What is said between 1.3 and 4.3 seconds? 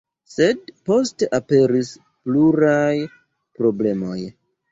aperis pluraj problemoj.